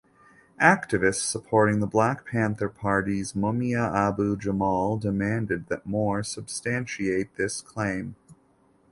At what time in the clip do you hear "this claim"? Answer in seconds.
7.35-8.15